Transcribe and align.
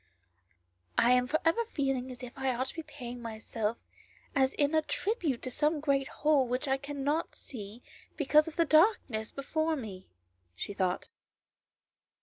I 0.97 1.11
am 1.11 1.27
for 1.27 1.39
ever 1.45 1.63
feeling 1.63 2.09
as 2.09 2.23
if 2.23 2.35
I 2.35 2.55
ought 2.55 2.65
to 2.69 2.73
be 2.73 2.81
paying 2.81 3.21
myself 3.21 3.77
in 4.35 4.41
as 4.41 4.55
a 4.57 4.81
tribute 4.81 5.43
to 5.43 5.51
some 5.51 5.79
great 5.79 6.07
whole 6.07 6.47
which 6.47 6.67
I 6.67 6.77
cannot 6.77 7.35
see 7.35 7.83
because 8.17 8.47
of 8.47 8.55
the 8.55 8.65
darkness 8.65 9.31
before 9.31 9.75
me," 9.75 10.09
she 10.55 10.73
thought. 10.73 11.09